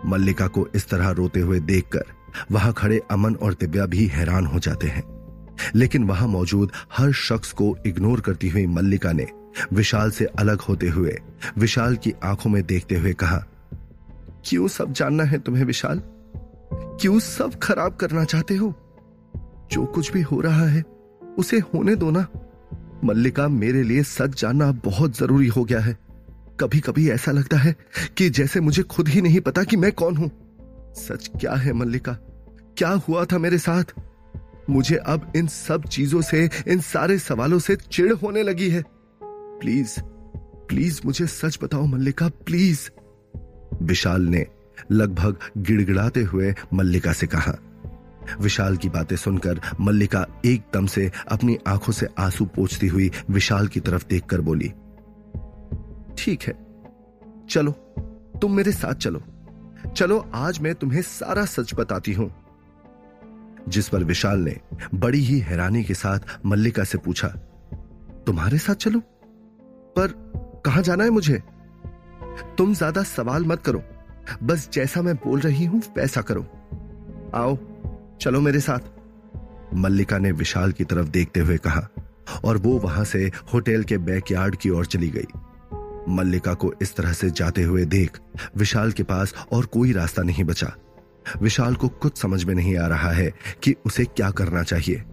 मल्लिका 0.06 0.48
को 0.48 0.68
इस 0.76 0.90
तरह 0.90 1.10
रोते 1.10 1.40
हुए 1.40 1.60
देखकर 1.60 2.04
वहाँ 2.52 2.74
खड़े 2.74 3.02
अमन 3.12 3.36
और 3.36 3.54
दिव्या 3.54 3.86
भी 3.86 4.06
हैरान 4.08 4.46
हो 4.46 4.60
जाते 4.60 4.88
हैं। 4.88 5.04
लेकिन 5.76 6.04
वहाँ 6.04 6.28
मौजूद 6.28 6.72
हर 6.94 7.12
शख्स 7.12 7.52
को 7.52 7.78
इग्नोर 7.86 8.22
करती 8.22 8.50
हुई 8.50 8.66
मल्लिका 8.66 9.12
ने 9.12 9.28
विशाल 9.74 10.12
से 10.12 10.26
अलग 10.26 10.62
होते 10.62 10.90
हुए 10.90 11.18
विशाल 11.58 11.96
की 11.96 12.14
आँखों 12.24 12.50
में 12.50 12.66
देखते 12.66 12.96
हुए 12.96 13.14
कहा, 13.14 13.46
क्यों 14.46 14.68
सब 14.68 14.92
जानना 14.94 15.24
है 15.24 15.40
तुम्हें 15.40 15.66
विशाल? 15.66 16.02
क्यों 16.74 17.20
सब 17.20 17.60
खराब 17.60 17.96
करना 17.96 18.24
चाहते 18.24 18.56
हो? 18.56 18.87
जो 19.72 19.86
कुछ 19.86 20.14
भी 20.14 20.22
हो 20.22 20.42
रहा 20.42 20.68
है, 20.68 20.84
उसे 21.38 21.60
होने 21.60 21.96
दो 21.96 22.12
ना। 22.12 22.28
मल्लिका 23.04 23.48
मेरे 23.48 23.84
लिए 23.84 24.04
सच 24.04 24.42
जानना 24.42 24.72
बहुत 24.72 25.18
ज़रूरी 25.18 25.48
हो 25.48 25.64
गया 25.64 25.80
है। 25.80 25.98
कभी 26.60 26.80
कभी 26.80 27.10
ऐसा 27.10 27.32
लगता 27.32 27.58
है 27.58 27.76
कि 28.18 28.30
जैसे 28.30 28.60
मुझे 28.60 28.84
खुद 28.84 29.08
ही 29.08 29.22
नहीं 29.22 29.40
पता 29.40 29.64
कि 29.64 29.78
मैं 29.78 29.92
कौन 29.92 30.18
हूँ। 30.18 30.32
सच 30.94 31.32
क्या 31.40 31.54
है 31.54 31.74
मल्लिका? 31.74 32.14
क्या 32.78 32.90
हुआ 32.90 33.26
था 33.26 33.38
मेरे 33.38 33.58
साथ? 33.58 33.84
मुझे 34.70 34.96
अब 34.96 35.34
इन 35.36 35.48
सब 35.48 35.84
चीज़ों 35.84 36.22
से, 36.22 36.50
इन 36.68 36.80
सारे 36.80 37.20
सवालों 37.20 37.60
से 37.60 37.76
चिड़ 37.76 38.14
होने 38.14 38.44
लगी 38.44 38.70
है। 38.70 38.84
प्लीज़ 39.24 40.02
प्लीज़ 40.70 41.02
मुझे 41.06 41.28
सच 41.28 41.60
बताओ 41.64 41.86
मल्लिका, 41.86 42.28
प्लीज़। 42.28 42.90
विशाल 43.84 44.22
ने 44.22 44.46
लगभग 44.92 45.38
गिड़गिड़ाते 45.58 46.24
हुए 46.24 46.56
मल्लिका 46.74 47.14
से 47.14 47.28
कहा 47.28 47.58
विशाल 48.40 48.78
की 48.78 48.90
बातें 48.90 49.16
सुनकर 49.16 49.62
मल्लिका 49.82 50.26
एकदम 50.46 50.86
से 50.86 51.10
अपनी 51.32 51.58
आँखों 51.68 51.94
से 51.94 52.08
आँसू 52.20 52.46
पोछती 52.46 52.88
हुई 52.88 53.12
विशाल 53.30 53.68
की 53.68 53.80
तरफ़ 53.80 54.08
देखकर 54.08 54.42
बोली, 54.42 54.68
ठीक 56.18 56.44
है, 56.44 56.54
चलो, 57.50 57.72
तुम 58.42 58.54
मेरे 58.54 58.72
साथ 58.72 58.94
चलो। 58.94 59.22
चलो, 59.96 60.18
आज 60.36 60.60
मैं 60.60 60.74
तुम्हें 60.76 61.02
सारा 61.02 61.46
सच 61.46 61.74
बताती 61.76 62.14
हूँ। 62.14 62.32
जिस 63.68 63.90
पर 63.90 64.04
विशाल 64.04 64.40
ने 64.40 64.56
बड़ी 64.94 65.20
ही 65.20 65.40
हैरानी 65.40 65.84
के 65.84 65.94
साथ 65.94 66.20
मल्लिका 66.46 66.84
से 66.84 66.98
पूछा, 66.98 67.28
तुम्हारे 68.28 68.58
साथ 68.58 68.76
चलो? 68.76 69.00
पर 69.96 70.14
कहाँ 70.66 70.82
जाना 70.84 71.04
है 71.04 71.10
मुझे? 71.10 71.42
तुम 72.58 72.74
ज़्यादा 72.74 73.04
सवाल 73.04 73.46
मत 73.46 73.62
करो। 73.62 73.82
बस 74.44 74.70
जैसा 74.74 75.02
मैं 75.02 75.16
बोल 75.16 75.40
रही 75.40 75.66
हूँ, 75.66 75.82
वैसा 75.98 76.22
करो। 76.22 76.46
आओ 77.36 77.56
चलो 78.22 78.40
मेरे 78.42 78.60
साथ। 78.60 79.76
मल्लिका 79.76 80.18
ने 80.18 80.32
विशाल 80.32 80.72
की 80.72 80.84
तरफ़ 80.84 81.08
देखते 81.08 81.40
हुए 81.40 81.58
कहा, 81.58 81.88
और 82.46 82.58
वो 82.58 82.78
वहाँ 82.80 83.04
से 83.04 83.20
होटल 83.54 83.84
के 83.84 83.98
बैकयार्ड 83.98 84.56
की 84.56 84.70
ओर 84.70 84.86
चली 84.86 85.10
गई। 85.10 85.28
मल्लिका 86.10 86.54
को 86.54 86.74
इस 86.82 86.96
तरह 86.96 87.14
से 87.14 87.30
जाते 87.32 87.64
हुए 87.64 87.86
देख, 87.86 88.18
विशाल 88.58 88.92
के 88.92 89.04
पास 89.04 89.34
और 89.52 89.66
कोई 89.66 89.92
रास्ता 89.92 90.24
नहीं 90.24 90.44
बचा। 90.44 90.72
विशाल 91.42 91.76
को 91.76 91.88
कुछ 91.88 92.18
समझ 92.18 92.44
में 92.44 92.54
नहीं 92.56 92.78
आ 92.78 92.88
रहा 92.88 93.12
है 93.12 93.32
कि 93.64 93.76
उसे 93.86 94.06
क्या 94.06 94.30
करना 94.32 94.64
चाहिए। 94.64 95.04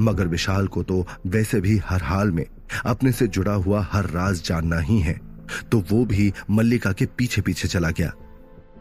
मगर 0.00 0.28
विशाल 0.28 0.66
को 0.66 0.82
तो 0.82 1.06
वैसे 1.26 1.60
भी 1.60 1.76
हर 1.84 2.02
हाल 2.02 2.30
में 2.30 2.44
अपने 2.86 3.12
से 3.12 3.26
जुड़ा 3.28 3.52
हुआ 3.54 3.86
हर 3.92 4.10
राज 4.10 4.42
जानना 4.42 4.78
ही 4.80 4.98
है 5.00 5.18
तो 5.72 5.78
वो 5.90 6.04
भी 6.04 6.32
मल्लिका 6.50 6.92
के 6.92 7.06
पीछे 7.08 7.40
पीछे 7.40 7.68
चला 7.68 7.90
गया। 7.90 8.12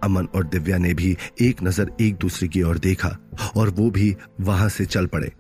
अमन 0.06 0.28
और 0.36 0.44
दिव्या 0.44 0.78
ने 0.78 0.94
भी 0.94 1.16
एक 1.42 1.64
नज़र 1.64 1.92
एक 2.02 2.16
दूसरे 2.16 2.48
की 2.48 2.62
ओर 2.64 2.78
देखा 2.80 3.16
और 3.56 3.70
वो 3.70 3.90
भी 3.92 4.16
वहाँ 4.42 4.70
से 4.70 4.86
चल 4.86 5.06
पड़े। 5.06 5.32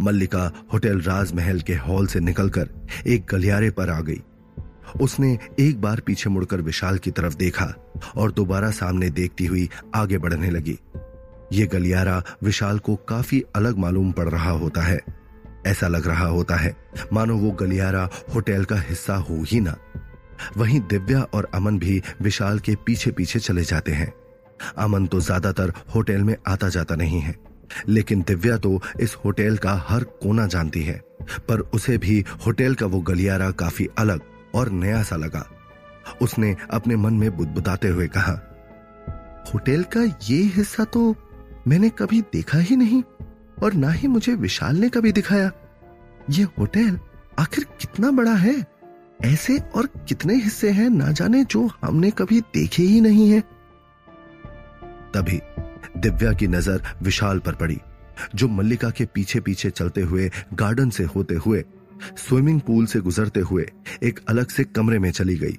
मल्लिका 0.00 0.50
होटल 0.72 1.00
राजमहल 1.00 1.60
के 1.60 1.74
हॉल 1.74 2.06
से 2.06 2.20
निकलकर 2.20 2.68
एक 3.06 3.26
गलियारे 3.30 3.70
पर 3.70 3.90
आ 3.90 4.00
गई। 4.00 4.20
उसने 5.00 5.38
एक 5.60 5.80
बार 5.80 6.00
पीछे 6.00 6.30
मुड़कर 6.30 6.60
विशाल 6.60 6.98
की 6.98 7.10
तरफ़ 7.10 7.36
देखा 7.36 7.72
और 8.16 8.32
दोबारा 8.32 8.70
सामने 8.70 9.10
देखती 9.10 9.46
हुई 9.46 9.68
आगे 9.94 10.18
बढ़ने 10.18 10.50
लगी। 10.50 10.78
ये 11.52 11.66
गलियारा 11.66 12.22
विशाल 12.42 12.78
को 12.78 12.96
काफ़ी 13.08 13.42
अलग 13.56 13.78
मालूम 13.78 14.12
पड़ 14.12 14.28
रहा 14.28 14.50
होता 14.50 14.82
है। 14.82 15.00
ऐसा 15.66 15.88
लग 15.88 16.06
रहा 16.06 16.26
होता 16.26 16.56
है, 16.56 16.74
मानो 17.12 17.36
वो 17.36 17.50
गलियारा 17.50 18.08
होटल 18.34 18.64
का 18.64 18.76
हिस्सा 18.80 19.16
हो 19.16 19.42
ही 19.42 19.60
ना। 19.60 19.76
वहीं 20.56 20.80
दिव्या 20.82 21.20
और 21.24 21.50
अमन 21.54 21.78
भी 21.78 22.02
विशाल 22.22 22.58
के 22.58 22.74
पीछे 22.86 23.10
पीछे 23.10 23.38
चले 23.40 23.64
जाते 23.64 23.92
हैं। 23.92 24.12
अमन 24.78 25.06
तो 25.06 25.20
ज़्यादातर 25.20 25.72
होटल 25.94 26.22
में 26.22 26.34
आता 26.48 26.68
जाता 26.68 26.94
नहीं 26.96 27.20
है, 27.20 27.34
लेकिन 27.88 28.22
दिव्या 28.22 28.56
तो 28.58 28.80
इस 29.00 29.14
होटल 29.24 29.56
का 29.56 29.74
हर 29.88 30.04
कोना 30.22 30.46
जानती 30.46 30.82
है, 30.82 31.00
पर 31.48 31.60
उसे 31.74 31.96
भी 31.98 32.24
होटल 32.46 32.74
का 32.74 32.86
वो 32.86 33.00
गलियारा 33.02 33.50
काफ़ी 33.52 33.88
अलग 33.98 34.20
और 34.54 34.70
नया 34.72 35.02
सा 35.02 35.16
लगा। 35.16 35.46
उसने 36.22 36.54
अपने 36.70 36.96
मन 36.96 37.14
में 37.14 37.36
बुदबुदाते 37.36 37.88
हुए 37.88 38.06
कहा, 38.08 38.32
होटल 39.46 39.82
का 39.92 40.02
ये 40.24 40.42
हिस्सा 40.54 40.84
तो 40.86 41.14
मैंने 41.68 41.88
कभी 41.90 42.20
देखा 42.32 42.58
ही 42.58 42.76
नहीं, 42.76 43.02
और 43.62 43.74
ना 43.74 43.90
ही 43.90 44.08
मुझे 44.08 44.34
विशाल 44.36 44.76
ने 44.76 44.88
कभी 44.88 45.12
दिखाया। 45.12 45.50
ये 46.30 46.42
होटल 46.58 46.98
आखिर 47.38 47.64
कितना 47.80 48.10
बड़ा 48.12 48.34
है? 48.34 48.54
ऐसे 49.24 49.58
और 49.58 49.86
कितने 50.08 50.34
हिस्से 50.34 50.70
हैं 50.70 50.90
ना 50.90 51.10
जाने 51.12 51.44
जो 51.44 51.70
हमने 51.84 52.10
कभी 52.10 52.40
देखे 52.40 52.82
ही 52.82 53.00
नहीं 53.00 53.30
है। 53.30 53.40
तभी 55.14 55.40
दिव्या 55.96 56.32
की 56.32 56.46
नज़र 56.46 56.82
विशाल 57.02 57.38
पर 57.38 57.54
पड़ी, 57.54 57.78
जो 58.34 58.48
मल्लिका 58.48 58.90
के 58.90 59.04
पीछे 59.04 59.40
पीछे 59.40 59.70
चलते 59.70 60.00
हुए, 60.00 60.30
गार्डन 60.54 60.90
से 60.90 61.04
होते 61.04 61.34
हुए, 61.34 61.64
स्विमिंग 62.16 62.60
पूल 62.60 62.86
से 62.86 63.00
गुजरते 63.00 63.40
हुए, 63.40 63.70
एक 64.02 64.20
अलग 64.28 64.48
से 64.48 64.64
कमरे 64.64 64.98
में 64.98 65.10
चली 65.10 65.36
गई। 65.36 65.58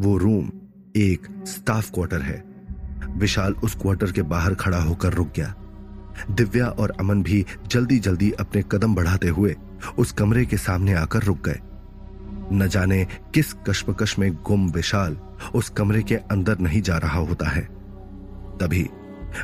वो 0.00 0.16
रूम 0.16 0.50
एक 0.96 1.26
स्टाफ 1.46 1.90
क्वार्टर 1.90 2.20
है। 2.20 2.44
विशाल 3.16 3.52
उस 3.52 3.74
क्वार्टर 3.74 4.12
के 4.12 4.22
बाहर 4.22 4.54
खड़ा 4.54 4.82
होकर 4.82 5.12
रुक 5.12 5.32
गया। 5.36 5.54
दिव्या 6.30 6.66
और 6.66 6.92
अमन 7.00 7.22
भी 7.22 7.44
जल्दी 7.66 7.98
जल्दी 7.98 8.30
अपने 8.30 8.62
कदम 8.72 8.94
बढ़ाते 8.94 9.28
हुए 9.28 9.56
उस 9.98 10.12
कमरे 10.12 10.46
के 10.46 10.56
सामने 10.56 10.92
आकर 10.92 11.22
रुक 11.22 11.44
गए। 11.48 11.60
न 12.52 12.68
जाने 12.68 13.04
किस 13.34 13.52
कश्मकश 13.52 14.18
में 14.18 14.32
गुम 14.34 14.70
विशाल 14.70 15.16
उस 15.54 15.68
कमरे 15.68 16.02
के 16.02 16.14
अंदर 16.14 16.58
नहीं 16.58 16.82
जा 16.82 16.96
रहा 16.96 17.20
होता 17.20 17.48
है। 17.48 17.62
तभी 18.60 18.88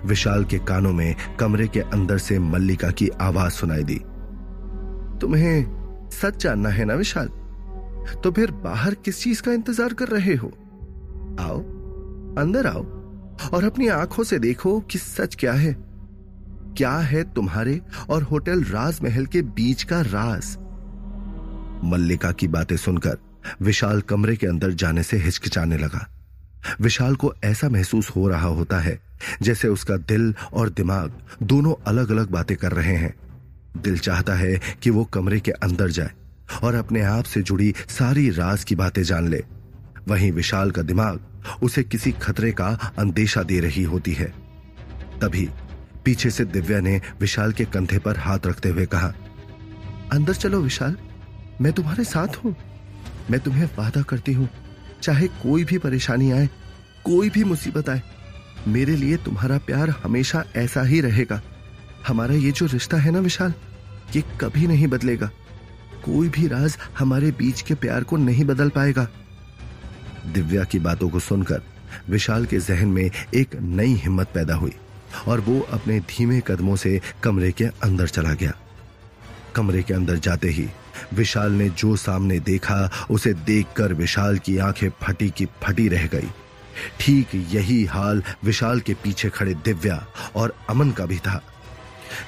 विशाल 0.05 0.45
के 0.45 0.59
कानों 0.59 0.93
में 0.93 1.15
कमरे 1.41 1.69
के 1.69 1.81
अंदर 1.81 2.19
से 2.19 2.39
मल्लिका 2.39 2.91
की 2.91 3.09
आवाज़ 3.09 3.53
सुनाई 3.53 3.85
दी। 3.85 3.99
तुम्हें 5.21 6.09
सच 6.13 6.43
जानना 6.43 6.69
है 6.69 6.85
ना 6.85 6.95
विशाल? 6.95 7.29
तो 8.25 8.31
फिर 8.31 8.51
बाहर 8.51 8.95
किस 8.95 9.23
चीज़ 9.23 9.43
का 9.43 9.53
इंतज़ार 9.53 9.93
कर 9.93 10.09
रहे 10.09 10.35
हो? 10.35 10.49
आओ, 11.41 11.59
अंदर 12.39 12.67
आओ 12.67 12.83
और 13.55 13.65
अपनी 13.65 13.89
आँखों 13.89 14.25
से 14.25 14.39
देखो 14.39 14.81
कि 14.81 14.99
सच 14.99 15.35
क्या 15.35 15.53
है। 15.53 15.77
क्या 16.77 16.93
है 16.93 17.23
तुम्हारे 17.33 17.81
और 18.11 18.23
होटल 18.23 18.63
राजमहल 18.63 19.27
के 19.27 19.43
बीच 19.43 19.83
का 19.83 20.01
राज? 20.01 20.59
मल्लिका 21.85 22.31
की 22.33 22.49
बातें 22.49 22.77
सुनकर 22.77 23.19
विशाल 23.63 24.01
कमरे 24.01 24.37
के 24.37 24.47
अंदर 24.47 24.73
जाने 24.73 25.03
से 25.03 25.17
हिचकिचाने 25.17 25.79
लगा। 25.79 26.07
विशाल 26.81 27.15
को 27.17 27.33
ऐसा 27.45 27.69
महसूस 27.69 28.11
हो 28.11 28.29
रहा 28.29 28.49
होता 28.49 28.79
है 28.79 28.99
जैसे 29.43 29.69
उसका 29.69 29.97
दिल 29.97 30.35
और 30.53 30.69
दिमाग 30.69 31.13
दोनों 31.43 31.75
अलग 31.87 32.11
अलग 32.11 32.31
बातें 32.31 32.57
कर 32.57 32.73
रहे 32.73 32.97
हैं। 32.97 33.15
दिल 33.77 33.99
चाहता 33.99 34.35
है 34.35 34.61
कि 34.83 34.91
वो 34.91 35.05
कमरे 35.05 35.41
के 35.41 35.51
अंदर 35.53 35.91
जाए 35.91 36.11
और 36.63 36.75
अपने 36.75 37.03
आप 37.03 37.25
से 37.25 37.43
जुड़ी 37.43 37.73
सारी 37.89 38.29
राज 38.31 38.65
की 38.65 38.75
बातें 38.75 39.03
जान 39.03 39.29
ले। 39.29 39.43
वहीं 40.09 40.31
विशाल 40.33 40.71
का 40.71 40.83
दिमाग 40.83 41.21
उसे 41.63 41.83
किसी 41.83 42.13
खतरे 42.13 42.53
का 42.53 42.69
अंदेशा 42.99 43.43
दे 43.43 43.61
रही 43.61 43.83
होती 43.83 44.13
है। 44.13 44.33
तभी 45.23 45.49
पीछे 46.05 46.31
से 46.31 46.45
दिव्या 46.45 46.81
ने 46.81 47.01
विशाल 47.21 47.53
के 47.53 47.65
कंधे 47.65 47.99
पर 47.99 48.17
हाथ 48.17 48.47
रखते 48.47 48.69
हुए 48.69 48.87
कहा, 48.87 49.13
अंदर 50.13 50.35
चलो 50.35 50.61
विशाल। 50.61 50.97
मैं 51.61 51.73
तुम्हारे 51.73 52.05
साथ 52.05 52.37
हूँ। 52.37 52.55
मैं 53.31 53.41
तुम्हें 53.41 53.65
वादा 53.79 54.03
करती 54.03 54.33
हूँ, 54.33 54.49
चाहे 55.03 55.27
कोई 55.43 55.65
भी 55.65 55.79
परेशानी 55.79 56.31
आए, 56.33 56.49
कोई 57.05 57.31
भी 57.31 57.45
मुसीबत 57.45 57.89
आए, 57.89 58.03
मेरे 58.69 58.97
लिए 58.97 59.17
तुम्हारा 59.17 59.59
प्यार 59.59 59.91
हमेशा 60.05 60.45
ऐसा 60.57 60.83
ही 60.83 61.01
रहेगा। 61.01 61.41
हमारा 62.07 62.35
ये 62.35 62.53
जो 62.53 62.67
रिश्ता 62.67 62.97
है 62.97 63.11
ना 63.11 63.21
विशाल, 63.21 63.55
ये 64.17 64.23
कभी 64.41 64.67
नहीं 64.67 64.87
बदलेगा। 64.89 65.31
कोई 66.05 66.29
भी 66.29 66.47
राज 66.49 66.77
हमारे 66.99 67.31
बीच 67.31 67.61
के 67.63 67.75
प्यार 67.75 68.05
को 68.05 68.17
नहीं 68.17 68.45
बदल 68.45 68.69
पाएगा। 68.69 69.07
दिव्या 70.27 70.65
की 70.65 70.79
बातों 70.79 71.09
को 71.09 71.21
सुनकर 71.21 71.63
विशाल 72.09 72.47
के 72.47 72.59
जहन 72.59 72.89
में 72.89 73.11
एक 73.35 73.57
नई 73.57 73.95
हिम्मत 73.95 74.29
पैदा 74.35 74.55
हुई 74.55 74.73
और 75.29 75.41
वो 75.41 75.61
अपने 75.73 75.99
धीमे 76.09 76.41
कदमों 76.47 76.77
से 76.77 77.01
कमरे 77.23 77.51
के 77.53 77.65
अंदर 77.65 78.09
चला 78.09 78.33
गया। 78.33 78.53
कमरे 79.57 79.83
के 79.83 79.95
अंदर 79.95 80.17
जाते 80.19 80.49
ही 80.49 80.69
विशाल 81.15 81.53
ने 81.53 81.69
जो 81.69 81.97
सामने 81.97 82.41
देखा, 82.41 83.07
उसे 83.11 83.35
देखकर 83.35 83.93
विशाल 83.93 84.39
की 84.39 84.59
आँखें 84.59 84.89
फटी 85.03 85.31
की 85.31 85.47
फटी 85.63 85.89
रह 85.89 86.07
गई। 86.07 86.29
ठीक 87.01 87.35
यही 87.35 87.85
हाल 87.85 88.23
विशाल 88.45 88.81
के 88.81 88.95
पीछे 88.95 89.29
खड़े 89.29 89.55
दिव्या 89.55 90.07
और 90.37 90.57
अमन 90.71 90.91
का 90.91 91.07
भी 91.07 91.19
था। 91.19 91.43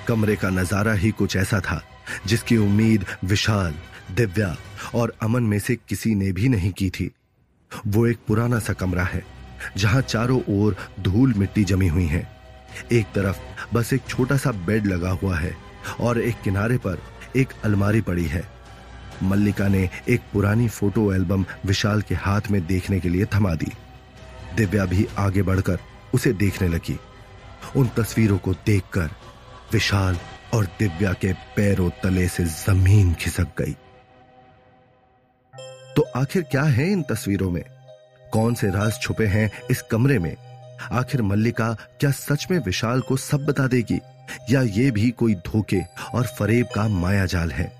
कमरे 0.09 0.37
का 0.37 0.51
नज़ारा 0.51 0.93
ही 0.93 1.11
कुछ 1.11 1.37
ऐसा 1.37 1.61
था, 1.61 1.83
जिसकी 2.27 2.57
उम्मीद 2.57 3.05
विशाल, 3.25 3.75
दिव्या 4.11 4.57
और 4.95 5.15
अमन 5.23 5.43
में 5.43 5.59
से 5.59 5.77
किसी 5.89 6.15
ने 6.15 6.33
भी 6.33 6.49
नहीं 6.49 6.73
की 6.73 6.91
थी। 6.91 7.11
वो 7.87 8.07
एक 8.07 8.19
पुराना 8.29 8.59
सा 8.59 8.73
कमरा 8.73 9.05
है, 9.05 9.23
जहाँ 9.77 10.01
चारों 10.03 10.41
ओर 10.49 10.77
धूल 11.01 11.35
मिट्टी 11.35 11.65
जमी 11.65 11.89
हुई 11.89 12.07
है। 12.07 12.29
एक 12.93 13.07
तरफ़ 13.07 13.39
बस 13.75 13.93
एक 13.93 14.03
छोटा 14.09 14.37
सा 14.37 14.53
बेड 14.67 14.87
लगा 14.87 15.11
हुआ 15.11 15.37
है 15.37 15.57
और 16.01 16.21
एक 16.21 16.41
किनारे 16.45 16.79
पर 16.79 17.03
एक 17.37 17.49
अलमारी 17.65 18.01
पड़ी 18.01 18.25
है। 18.25 18.60
मल्लिका 19.23 19.69
ने 19.69 19.91
एक 20.09 20.21
पुरानी 20.33 20.69
फ़ोटो 20.69 21.15
एल्बम 21.15 21.47
विशाल 21.67 22.03
के 22.03 22.15
हाथ 22.15 22.41
में 22.51 22.67
देखने 22.67 23.01
के 23.01 23.09
लिए 23.09 23.25
थमा 23.25 23.55
दी। 23.55 23.73
दिव्या 24.57 24.85
भी 24.85 25.07
आगे 25.19 25.43
बढ़कर 25.43 25.79
उसे 26.15 26.33
देखने 26.33 26.69
लगी। 26.69 26.99
उन 27.77 27.89
तस्वीरों 27.89 28.39
को 28.39 28.53
देखकर 28.53 29.11
विशाल 29.73 30.19
और 30.55 30.65
दिव्या 30.65 31.13
के 31.13 31.33
पैरों 31.33 31.91
तले 31.91 32.29
से 32.29 32.45
ज़मीन 32.45 33.15
खिसक 33.15 33.47
गई। 33.59 33.77
तो 35.97 36.03
आखिर 36.03 36.43
क्या 36.43 36.63
है 36.63 36.93
इन 36.93 37.03
तस्वीरों 37.03 37.51
में? 37.51 37.65
कौन 38.33 38.55
से 38.55 38.71
राज 38.71 38.99
छुपे 39.01 39.27
हैं 39.27 39.51
इस 39.71 39.83
कमरे 39.83 40.19
में? 40.19 40.37
आखिर 40.93 41.23
मल्लिका 41.23 41.77
क्या 42.01 42.11
सच 42.11 42.47
में 42.51 42.59
विशाल 42.59 43.01
को 43.01 43.17
सब 43.17 43.47
बता 43.47 43.67
देगी? 43.67 44.01
या 44.51 44.63
ये 44.63 44.91
भी 44.91 45.11
कोई 45.11 45.35
धोखे 45.35 45.83
और 46.15 46.27
फरेब 46.27 46.67
का 46.75 46.89
माया 46.89 47.27
जाल 47.27 47.53
है? 47.53 47.80